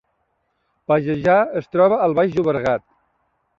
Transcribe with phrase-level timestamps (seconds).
[0.91, 2.87] Pallejà es troba al Baix Llobregat